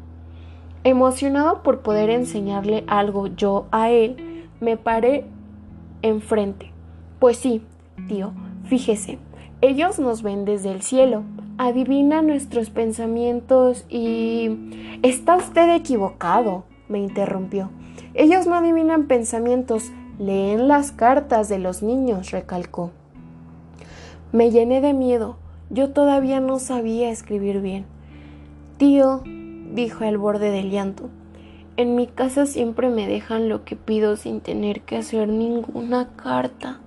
Emocionado 0.85 1.63
por 1.63 1.81
poder 1.81 2.11
enseñarle 2.11 2.85
algo 2.87 3.27
yo 3.27 3.67
a 3.73 3.91
él, 3.91 4.47
me 4.61 4.77
paré 4.77 5.25
enfrente. 6.03 6.73
Pues 7.19 7.37
sí, 7.37 7.63
tío, 8.07 8.33
fíjese, 8.65 9.19
ellos 9.61 9.99
nos 9.99 10.23
ven 10.23 10.45
desde 10.45 10.71
el 10.71 10.83
cielo, 10.83 11.25
adivinan 11.59 12.29
nuestros 12.29 12.71
pensamientos 12.71 13.85
y... 13.89 14.99
Está 15.03 15.37
usted 15.37 15.75
equivocado, 15.75 16.65
me 16.89 16.99
interrumpió. 16.99 17.71
Ellos 18.15 18.47
no 18.47 18.55
adivinan 18.55 19.07
pensamientos, 19.07 19.91
leen 20.19 20.69
las 20.69 20.93
cartas 20.93 21.49
de 21.49 21.59
los 21.59 21.83
niños, 21.83 22.31
recalcó. 22.31 22.91
Me 24.33 24.51
llené 24.51 24.81
de 24.81 24.95
miedo. 24.95 25.37
Yo 25.71 25.91
todavía 25.91 26.41
no 26.41 26.59
sabía 26.59 27.11
escribir 27.11 27.61
bien. 27.61 27.87
Tío, 28.79 29.23
dijo 29.75 30.05
al 30.05 30.19
borde 30.19 30.51
del 30.51 30.71
llanto, 30.71 31.11
en 31.77 31.95
mi 31.95 32.07
casa 32.07 32.47
siempre 32.47 32.89
me 32.89 33.07
dejan 33.07 33.49
lo 33.49 33.65
que 33.65 33.77
pido 33.77 34.17
sin 34.17 34.41
tener 34.41 34.81
que 34.83 34.97
hacer 34.97 35.29
ninguna 35.29 36.09
carta. 36.17 36.81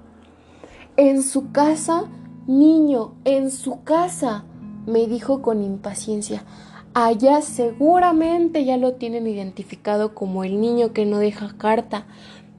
En 0.98 1.24
su 1.24 1.52
casa, 1.52 2.10
niño, 2.46 3.14
en 3.24 3.52
su 3.52 3.84
casa, 3.84 4.44
me 4.86 5.08
dijo 5.08 5.42
con 5.42 5.64
impaciencia. 5.64 6.44
Allá 6.94 7.42
seguramente 7.42 8.66
ya 8.66 8.76
lo 8.76 8.96
tienen 8.96 9.26
identificado 9.26 10.14
como 10.14 10.44
el 10.44 10.60
niño 10.60 10.92
que 10.92 11.06
no 11.06 11.20
deja 11.20 11.56
carta, 11.58 12.06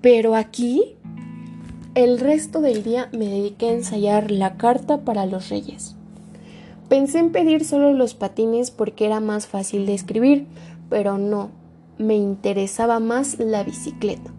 pero 0.00 0.34
aquí 0.34 0.96
el 1.94 2.18
resto 2.18 2.62
del 2.62 2.82
día 2.82 3.10
me 3.12 3.26
dediqué 3.26 3.68
a 3.68 3.72
ensayar 3.72 4.30
la 4.30 4.56
carta 4.56 5.02
para 5.02 5.26
los 5.26 5.50
reyes. 5.50 5.96
Pensé 6.88 7.18
en 7.18 7.30
pedir 7.30 7.62
solo 7.62 7.92
los 7.92 8.14
patines 8.14 8.70
porque 8.70 9.04
era 9.04 9.20
más 9.20 9.46
fácil 9.46 9.84
de 9.84 9.92
escribir, 9.92 10.46
pero 10.88 11.18
no, 11.18 11.50
me 11.98 12.16
interesaba 12.16 13.00
más 13.00 13.38
la 13.38 13.62
bicicleta. 13.64 14.30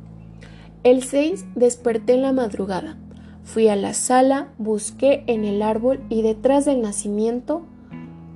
El 0.84 1.04
6 1.04 1.46
desperté 1.54 2.16
en 2.16 2.24
la 2.24 2.34
madrugada. 2.34 2.98
Fui 3.44 3.68
a 3.68 3.76
la 3.76 3.94
sala, 3.94 4.48
busqué 4.58 5.24
en 5.28 5.46
el 5.46 5.62
árbol 5.62 6.02
y 6.10 6.24
detrás 6.24 6.66
del 6.66 6.82
nacimiento 6.82 7.62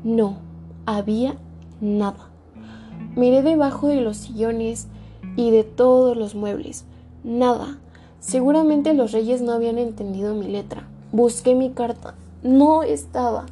no 0.04 0.38
había 0.86 1.38
nada. 1.82 2.30
Miré 3.16 3.42
debajo 3.42 3.88
de 3.88 4.02
los 4.02 4.18
sillones 4.18 4.88
y 5.36 5.52
de 5.52 5.64
todos 5.64 6.16
los 6.16 6.36
muebles. 6.36 6.86
Nada. 7.24 7.78
Seguramente 8.20 8.94
los 8.94 9.12
reyes 9.12 9.42
no 9.42 9.52
habían 9.52 9.78
entendido 9.78 10.34
mi 10.34 10.48
letra. 10.48 10.88
Busqué 11.12 11.56
mi 11.56 11.72
carta. 11.72 12.16
No 12.44 12.84
estaba. 12.84 13.46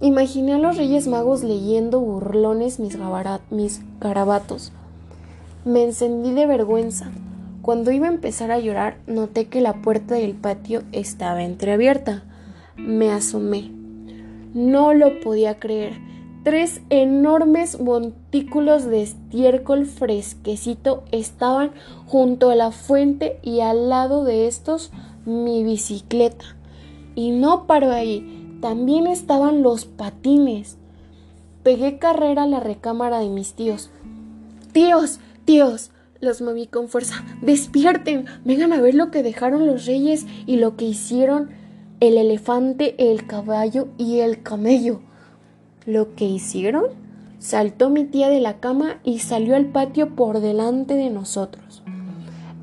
Imaginé 0.00 0.54
a 0.54 0.58
los 0.58 0.76
reyes 0.76 1.06
magos 1.06 1.42
leyendo 1.42 2.00
burlones 2.00 2.78
mis, 2.78 2.98
mis 3.50 3.82
garabatos. 4.00 4.72
Me 5.64 5.82
encendí 5.82 6.32
de 6.32 6.46
vergüenza. 6.46 7.10
Cuando 7.62 7.90
iba 7.90 8.06
a 8.06 8.12
empezar 8.12 8.50
a 8.50 8.58
llorar, 8.58 8.98
noté 9.06 9.46
que 9.46 9.62
la 9.62 9.80
puerta 9.80 10.16
del 10.16 10.34
patio 10.34 10.82
estaba 10.92 11.42
entreabierta. 11.42 12.22
Me 12.76 13.10
asomé. 13.10 13.70
No 14.52 14.92
lo 14.92 15.20
podía 15.20 15.58
creer. 15.58 15.94
Tres 16.44 16.82
enormes 16.90 17.80
montículos 17.80 18.84
de 18.84 19.00
estiércol 19.00 19.86
fresquecito 19.86 21.02
estaban 21.10 21.70
junto 22.04 22.50
a 22.50 22.54
la 22.54 22.70
fuente 22.70 23.38
y 23.42 23.60
al 23.60 23.88
lado 23.88 24.24
de 24.24 24.46
estos 24.46 24.92
mi 25.24 25.64
bicicleta. 25.64 26.44
Y 27.14 27.30
no 27.30 27.66
paró 27.66 27.92
ahí, 27.92 28.58
también 28.60 29.06
estaban 29.06 29.62
los 29.62 29.86
patines. 29.86 30.76
Pegué 31.62 31.98
carrera 31.98 32.42
a 32.42 32.46
la 32.46 32.60
recámara 32.60 33.20
de 33.20 33.30
mis 33.30 33.54
tíos. 33.54 33.90
Tíos, 34.72 35.20
tíos, 35.46 35.92
los 36.20 36.42
moví 36.42 36.66
con 36.66 36.88
fuerza. 36.88 37.24
Despierten, 37.40 38.26
vengan 38.44 38.74
a 38.74 38.82
ver 38.82 38.94
lo 38.94 39.10
que 39.10 39.22
dejaron 39.22 39.66
los 39.66 39.86
reyes 39.86 40.26
y 40.44 40.56
lo 40.56 40.76
que 40.76 40.84
hicieron 40.84 41.48
el 42.00 42.18
elefante, 42.18 43.10
el 43.10 43.26
caballo 43.26 43.88
y 43.96 44.18
el 44.18 44.42
camello. 44.42 45.00
¿Lo 45.86 46.14
que 46.14 46.24
hicieron? 46.24 46.84
Saltó 47.38 47.90
mi 47.90 48.04
tía 48.04 48.30
de 48.30 48.40
la 48.40 48.58
cama 48.58 49.00
y 49.04 49.18
salió 49.18 49.54
al 49.54 49.66
patio 49.66 50.14
por 50.14 50.40
delante 50.40 50.94
de 50.94 51.10
nosotros. 51.10 51.82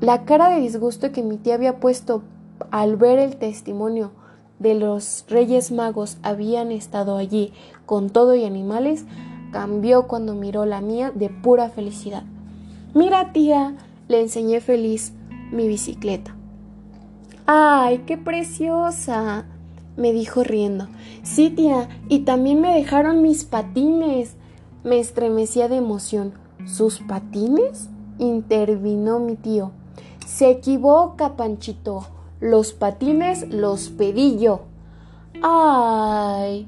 La 0.00 0.24
cara 0.24 0.50
de 0.50 0.60
disgusto 0.60 1.12
que 1.12 1.22
mi 1.22 1.36
tía 1.36 1.54
había 1.54 1.78
puesto 1.78 2.24
al 2.72 2.96
ver 2.96 3.18
el 3.20 3.36
testimonio 3.36 4.10
de 4.58 4.74
los 4.74 5.24
Reyes 5.28 5.70
Magos 5.70 6.18
habían 6.22 6.72
estado 6.72 7.16
allí 7.16 7.52
con 7.86 8.10
todo 8.10 8.34
y 8.34 8.44
animales 8.44 9.04
cambió 9.52 10.08
cuando 10.08 10.34
miró 10.34 10.64
la 10.64 10.80
mía 10.80 11.12
de 11.14 11.28
pura 11.28 11.68
felicidad. 11.68 12.24
Mira, 12.94 13.32
tía, 13.32 13.76
le 14.08 14.20
enseñé 14.20 14.60
feliz 14.60 15.12
mi 15.52 15.68
bicicleta. 15.68 16.34
¡Ay, 17.46 18.04
qué 18.06 18.16
preciosa! 18.16 19.44
Me 19.96 20.12
dijo 20.12 20.42
riendo. 20.42 20.88
Sí, 21.22 21.50
tía, 21.50 21.88
y 22.08 22.20
también 22.20 22.60
me 22.60 22.74
dejaron 22.74 23.22
mis 23.22 23.44
patines. 23.44 24.36
Me 24.84 24.98
estremecía 24.98 25.68
de 25.68 25.76
emoción. 25.76 26.32
¿Sus 26.66 27.00
patines? 27.00 27.88
intervino 28.18 29.18
mi 29.18 29.36
tío. 29.36 29.72
Se 30.26 30.50
equivoca, 30.50 31.36
Panchito. 31.36 32.06
Los 32.40 32.72
patines 32.72 33.48
los 33.48 33.88
pedí 33.88 34.38
yo. 34.38 34.62
¡Ay! 35.42 36.66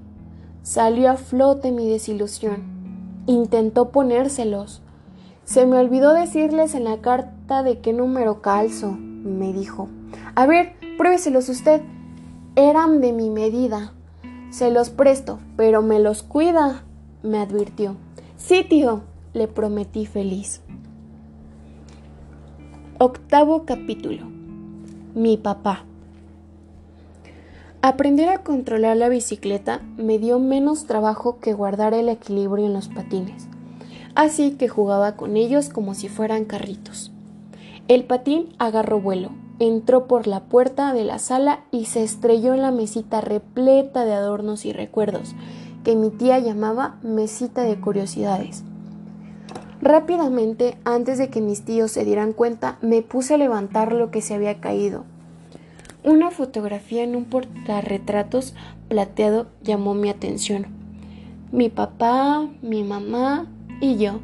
Salió 0.63 1.11
a 1.11 1.17
flote 1.17 1.73
mi 1.73 1.89
desilusión. 1.89 2.63
Intentó 3.27 3.91
ponérselos. 3.91 4.83
Se 5.45 5.67
me 5.67 5.79
olvidó 5.79 6.15
decirles 6.15 6.75
en 6.75 6.85
la 6.85 7.01
carta 7.01 7.63
de 7.63 7.81
qué 7.81 7.93
número 7.93 8.41
calzo, 8.41 8.93
me 8.93 9.53
dijo. 9.53 9.89
A 10.35 10.47
ver, 10.47 10.75
pruébeselos 10.97 11.49
usted. 11.49 11.83
Eran 12.57 13.01
de 13.01 13.13
mi 13.13 13.31
medida. 13.31 13.95
Se 14.51 14.71
los 14.71 14.91
presto, 14.91 15.41
pero 15.57 15.83
me 15.83 15.99
los 15.99 16.23
cuida, 16.23 16.85
me 17.25 17.39
advirtió. 17.39 17.97
Sí, 18.37 18.63
tío, 18.63 19.03
le 19.33 19.49
prometí 19.49 20.07
feliz. 20.07 20.61
Octavo 22.99 23.65
capítulo. 23.65 24.27
Mi 25.17 25.37
papá. 25.37 25.85
Aprender 27.83 28.29
a 28.29 28.45
controlar 28.45 28.99
la 28.99 29.09
bicicleta 29.09 29.83
me 29.97 30.21
dio 30.21 30.39
menos 30.39 30.87
trabajo 30.87 31.41
que 31.41 31.55
guardar 31.55 31.93
el 31.93 32.09
equilibrio 32.09 32.67
en 32.67 32.73
los 32.73 32.87
patines, 32.87 33.49
así 34.15 34.53
que 34.53 34.69
jugaba 34.69 35.17
con 35.17 35.37
ellos 35.37 35.71
como 35.71 35.95
si 35.95 36.09
fueran 36.09 36.45
carritos. 36.45 37.11
El 37.89 38.05
patín 38.05 38.55
agarró 38.59 39.01
vuelo, 39.01 39.31
entró 39.59 40.07
por 40.07 40.27
la 40.27 40.41
puerta 40.45 40.93
de 40.93 41.05
la 41.05 41.19
sala 41.19 41.65
y 41.71 41.87
se 41.87 42.03
estrelló 42.03 42.55
en 42.55 42.63
la 42.63 42.71
mesita 42.71 43.21
repleta 43.21 44.05
de 44.05 44.13
adornos 44.13 44.65
y 44.65 44.73
recuerdos, 44.73 45.35
que 45.85 45.97
mi 45.97 46.11
tía 46.11 46.39
llamaba 46.39 46.97
mesita 47.03 47.63
de 47.63 47.81
curiosidades. 47.81 48.65
Rápidamente, 49.81 50.79
antes 50.85 51.19
de 51.19 51.29
que 51.29 51.41
mis 51.41 51.65
tíos 51.65 51.91
se 51.91 52.05
dieran 52.05 52.33
cuenta, 52.33 52.79
me 52.81 53.03
puse 53.03 53.35
a 53.35 53.39
levantar 53.39 53.93
lo 53.93 54.11
que 54.11 54.23
se 54.23 54.35
había 54.35 54.61
caído. 54.61 55.05
Una 56.05 56.31
fotografía 56.31 57.03
en 57.03 57.17
un 57.17 57.27
portarretratos 57.27 58.55
plateado 58.89 59.47
llamó 59.63 59.95
mi 59.95 60.09
atención. 60.09 60.67
Mi 61.53 61.69
papá, 61.69 62.49
mi 62.63 62.83
mamá 62.83 63.47
y 63.81 63.97
yo. 63.97 64.21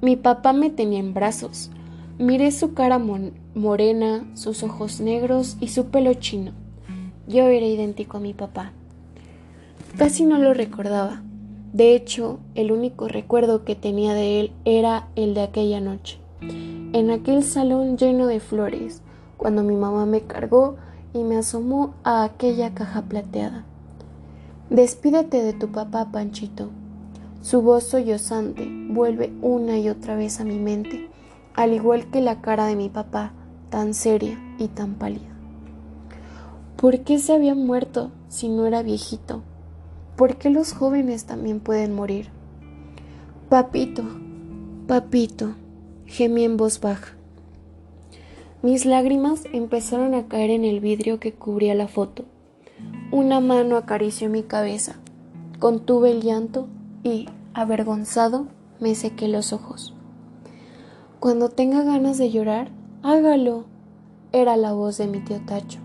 Mi 0.00 0.16
papá 0.16 0.52
me 0.52 0.70
tenía 0.70 0.98
en 0.98 1.14
brazos. 1.14 1.70
Miré 2.18 2.50
su 2.50 2.74
cara 2.74 2.98
morena, 3.54 4.24
sus 4.34 4.62
ojos 4.62 5.00
negros 5.00 5.56
y 5.60 5.68
su 5.68 5.86
pelo 5.86 6.14
chino. 6.14 6.52
Yo 7.26 7.44
era 7.44 7.66
idéntico 7.66 8.16
a 8.16 8.20
mi 8.20 8.34
papá. 8.34 8.72
Casi 9.96 10.24
no 10.24 10.38
lo 10.38 10.54
recordaba. 10.54 11.22
De 11.72 11.94
hecho, 11.94 12.40
el 12.54 12.72
único 12.72 13.08
recuerdo 13.08 13.64
que 13.64 13.76
tenía 13.76 14.14
de 14.14 14.40
él 14.40 14.52
era 14.64 15.08
el 15.14 15.34
de 15.34 15.42
aquella 15.42 15.80
noche, 15.80 16.18
en 16.40 17.10
aquel 17.10 17.44
salón 17.44 17.96
lleno 17.96 18.26
de 18.26 18.40
flores, 18.40 19.02
cuando 19.36 19.62
mi 19.62 19.76
mamá 19.76 20.06
me 20.06 20.22
cargó 20.22 20.76
y 21.14 21.22
me 21.22 21.36
asomó 21.36 21.94
a 22.02 22.24
aquella 22.24 22.74
caja 22.74 23.02
plateada. 23.02 23.64
Despídete 24.68 25.42
de 25.42 25.52
tu 25.52 25.68
papá, 25.68 26.10
Panchito. 26.10 26.70
Su 27.40 27.62
voz 27.62 27.84
sollozante 27.84 28.68
vuelve 28.88 29.32
una 29.42 29.78
y 29.78 29.88
otra 29.88 30.16
vez 30.16 30.40
a 30.40 30.44
mi 30.44 30.58
mente 30.58 31.10
al 31.54 31.72
igual 31.74 32.10
que 32.10 32.20
la 32.20 32.40
cara 32.40 32.66
de 32.66 32.76
mi 32.76 32.88
papá, 32.88 33.32
tan 33.70 33.94
seria 33.94 34.38
y 34.58 34.68
tan 34.68 34.94
pálida. 34.94 35.30
¿Por 36.76 37.00
qué 37.00 37.18
se 37.18 37.32
había 37.32 37.54
muerto 37.54 38.10
si 38.28 38.48
no 38.48 38.66
era 38.66 38.82
viejito? 38.82 39.42
¿Por 40.16 40.36
qué 40.36 40.50
los 40.50 40.72
jóvenes 40.72 41.24
también 41.24 41.60
pueden 41.60 41.94
morir? 41.94 42.28
Papito, 43.48 44.02
papito, 44.86 45.54
gemí 46.06 46.44
en 46.44 46.56
voz 46.56 46.80
baja. 46.80 47.14
Mis 48.62 48.84
lágrimas 48.84 49.44
empezaron 49.52 50.14
a 50.14 50.28
caer 50.28 50.50
en 50.50 50.64
el 50.64 50.80
vidrio 50.80 51.18
que 51.18 51.32
cubría 51.32 51.74
la 51.74 51.88
foto. 51.88 52.26
Una 53.10 53.40
mano 53.40 53.76
acarició 53.76 54.28
mi 54.28 54.42
cabeza. 54.42 54.96
Contuve 55.58 56.10
el 56.10 56.20
llanto 56.22 56.68
y, 57.02 57.26
avergonzado, 57.54 58.48
me 58.78 58.94
sequé 58.94 59.28
los 59.28 59.52
ojos. 59.52 59.94
Cuando 61.20 61.48
tenga 61.48 61.82
ganas 61.82 62.18
de 62.18 62.30
llorar, 62.30 62.70
hágalo. 63.02 63.64
Era 64.32 64.56
la 64.56 64.72
voz 64.72 64.98
de 64.98 65.06
mi 65.06 65.20
tío 65.20 65.40
Tacho. 65.44 65.80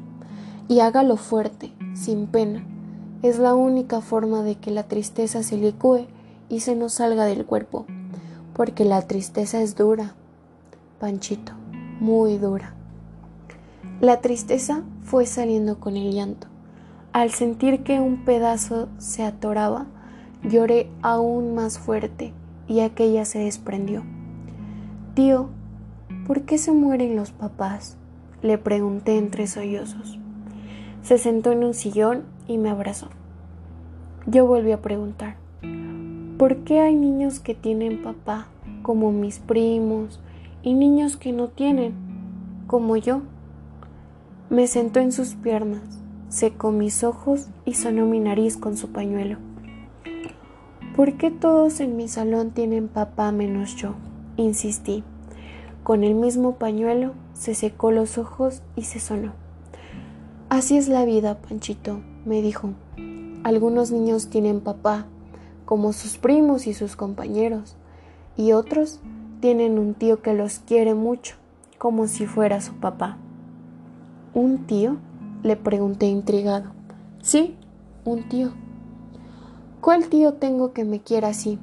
Y 0.67 0.80
hágalo 0.80 1.17
fuerte, 1.17 1.71
sin 1.93 2.28
pena. 2.28 2.65
Es 3.21 3.39
la 3.39 3.56
única 3.56 4.01
forma 4.01 4.43
de 4.43 4.56
que 4.56 4.71
la 4.71 4.84
tristeza 4.84 5.43
se 5.43 5.58
licúe 5.58 6.08
y 6.49 6.60
se 6.60 6.75
nos 6.75 6.93
salga 6.93 7.25
del 7.25 7.45
cuerpo. 7.45 7.86
Porque 8.54 8.86
la 8.86 9.01
tristeza 9.01 9.62
es 9.62 9.75
dura, 9.75 10.13
Panchito, 10.99 11.54
muy 11.99 12.38
dura. 12.38 12.73
La 14.01 14.21
tristeza 14.21 14.84
fue 15.04 15.25
saliendo 15.25 15.80
con 15.80 15.97
el 15.97 16.12
llanto. 16.12 16.47
Al 17.13 17.32
sentir 17.32 17.84
que 17.84 17.99
un 17.99 18.25
pedazo 18.25 18.89
se 18.97 19.23
atoraba, 19.23 19.88
lloré 20.43 20.89
aún 21.01 21.56
más 21.56 21.80
fuerte 21.80 22.34
y 22.67 22.82
aquella 22.82 23.25
se 23.25 23.39
desprendió. 23.39 24.04
Tío, 25.13 25.49
¿por 26.25 26.41
qué 26.41 26.57
se 26.57 26.71
mueren 26.71 27.15
los 27.15 27.31
papás? 27.31 27.97
le 28.41 28.57
pregunté 28.57 29.17
entre 29.17 29.47
sollozos. 29.47 30.19
Se 31.01 31.17
sentó 31.17 31.51
en 31.51 31.63
un 31.63 31.73
sillón 31.73 32.23
y 32.47 32.57
me 32.57 32.69
abrazó. 32.69 33.09
Yo 34.27 34.45
volví 34.45 34.71
a 34.71 34.81
preguntar, 34.81 35.38
¿por 36.38 36.57
qué 36.57 36.79
hay 36.79 36.95
niños 36.95 37.39
que 37.39 37.55
tienen 37.55 38.01
papá, 38.01 38.47
como 38.83 39.11
mis 39.11 39.39
primos, 39.39 40.19
y 40.61 40.73
niños 40.73 41.17
que 41.17 41.31
no 41.31 41.47
tienen, 41.47 41.93
como 42.67 42.97
yo? 42.97 43.21
Me 44.49 44.67
sentó 44.67 44.99
en 44.99 45.11
sus 45.11 45.35
piernas, 45.35 45.81
secó 46.29 46.71
mis 46.71 47.03
ojos 47.03 47.47
y 47.65 47.73
sonó 47.73 48.05
mi 48.05 48.19
nariz 48.19 48.57
con 48.57 48.77
su 48.77 48.91
pañuelo. 48.91 49.38
¿Por 50.95 51.17
qué 51.17 51.31
todos 51.31 51.79
en 51.79 51.97
mi 51.97 52.07
salón 52.07 52.51
tienen 52.51 52.88
papá 52.88 53.31
menos 53.31 53.75
yo? 53.75 53.95
insistí. 54.38 55.03
Con 55.86 56.04
el 56.04 56.15
mismo 56.15 56.56
pañuelo 56.56 57.13
se 57.36 57.54
secó 57.54 57.91
los 57.91 58.17
ojos 58.17 58.63
y 58.76 58.86
se 58.86 59.00
sonó. 59.00 59.34
Así 60.50 60.78
es 60.78 60.88
la 60.88 61.06
vida, 61.06 61.38
Panchito, 61.38 62.00
me 62.26 62.41
dijo. 62.41 62.71
Algunos 63.43 63.91
niños 63.91 64.32
tienen 64.32 64.62
papá, 64.62 65.06
como 65.63 65.93
sus 65.93 66.17
primos 66.17 66.65
y 66.65 66.74
sus 66.74 66.95
compañeros, 66.95 67.76
y 68.36 68.54
otros 68.54 69.00
tienen 69.41 69.78
un 69.78 69.93
tío 69.93 70.24
que 70.24 70.34
los 70.34 70.58
quiere 70.58 70.95
mucho, 70.95 71.36
como 71.78 72.08
si 72.08 72.26
fuera 72.26 72.62
su 72.62 72.74
papá. 72.74 73.19
¿Un 74.34 74.65
tío? 74.65 74.98
le 75.43 75.56
pregunté 75.56 76.08
intrigado. 76.08 76.71
Sí, 77.21 77.58
un 78.06 78.28
tío. 78.28 78.54
¿Cuál 79.82 80.08
tío 80.08 80.34
tengo 80.34 80.74
que 80.74 80.84
me 80.84 81.02
quiera 81.02 81.28
así? 81.28 81.60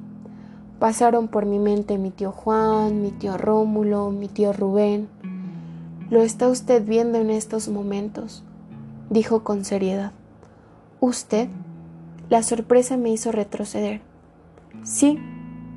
Pasaron 0.82 1.28
por 1.28 1.46
mi 1.46 1.60
mente 1.60 1.96
mi 1.96 2.10
tío 2.10 2.32
Juan, 2.32 3.02
mi 3.02 3.12
tío 3.12 3.38
Rómulo, 3.38 4.10
mi 4.10 4.26
tío 4.26 4.52
Rubén. 4.52 5.06
Lo 6.10 6.22
está 6.22 6.48
usted 6.48 6.84
viendo 6.84 7.18
en 7.18 7.30
estos 7.30 7.68
momentos, 7.68 8.42
dijo 9.08 9.44
con 9.44 9.64
seriedad. 9.64 10.10
¿Usted? 10.98 11.48
La 12.30 12.42
sorpresa 12.42 12.96
me 12.96 13.10
hizo 13.10 13.30
retroceder. 13.30 14.00
Sí, 14.82 15.20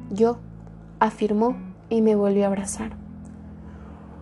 yo, 0.09 0.39
afirmó 0.99 1.55
y 1.87 2.01
me 2.01 2.15
volvió 2.15 2.45
a 2.45 2.47
abrazar. 2.47 2.93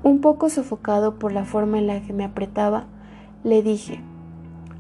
Un 0.04 0.20
poco 0.20 0.50
sofocado 0.50 1.18
por 1.18 1.32
la 1.32 1.46
forma 1.46 1.78
en 1.78 1.88
la 1.88 2.02
que 2.02 2.12
me 2.12 2.26
apretaba, 2.26 2.88
le 3.46 3.64
dije, 3.64 4.02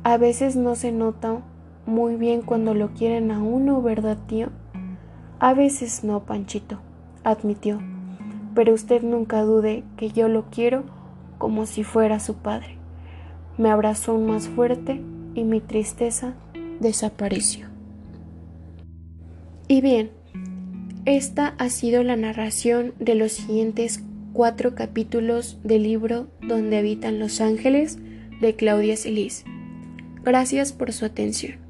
a 0.04 0.18
veces 0.18 0.58
no 0.58 0.76
se 0.76 0.92
nota 0.92 1.38
muy 1.86 2.18
bien 2.18 2.42
cuando 2.42 2.74
lo 2.74 2.90
quieren 2.90 3.32
a 3.32 3.42
uno, 3.42 3.82
¿verdad, 3.82 4.18
tío? 4.28 4.50
A 5.44 5.54
veces 5.54 6.06
no, 6.06 6.24
Panchito, 6.24 6.80
admitió, 7.26 7.82
pero 8.56 8.74
usted 8.74 9.04
nunca 9.04 9.42
dude 9.42 9.84
que 9.98 10.10
yo 10.10 10.30
lo 10.30 10.46
quiero 10.50 10.86
como 11.38 11.66
si 11.66 11.84
fuera 11.84 12.22
su 12.22 12.36
padre. 12.36 12.78
Me 13.58 13.70
abrazó 13.70 14.18
más 14.18 14.48
fuerte 14.48 15.02
y 15.36 15.44
mi 15.44 15.60
tristeza 15.60 16.36
desapareció. 16.80 17.68
Y 19.68 19.82
bien, 19.82 20.12
esta 21.04 21.56
ha 21.58 21.68
sido 21.68 22.04
la 22.04 22.16
narración 22.16 22.94
de 23.00 23.16
los 23.16 23.34
siguientes 23.34 24.02
cuatro 24.32 24.76
capítulos 24.76 25.60
del 25.62 25.84
libro 25.84 26.28
Donde 26.40 26.78
habitan 26.78 27.20
los 27.20 27.42
ángeles 27.42 28.00
de 28.40 28.56
Claudia 28.56 28.96
Celis. 28.96 29.44
Gracias 30.24 30.72
por 30.72 30.94
su 30.94 31.04
atención. 31.04 31.63